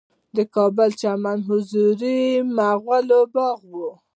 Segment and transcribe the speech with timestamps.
[0.35, 2.21] د کابل چمن حضوري
[2.57, 3.87] مغل باغ دی